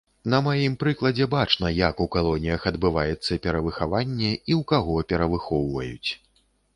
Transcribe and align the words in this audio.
На 0.33 0.37
маім 0.45 0.73
прыкладзе 0.83 1.25
бачна, 1.33 1.67
як 1.79 1.99
у 2.05 2.07
калоніях 2.15 2.65
адбываецца 2.71 3.37
перавыхаванне 3.45 4.31
і 4.33 4.39
ў 4.39 4.61
каго 4.73 4.97
перавыхоўваюць. 5.13 6.09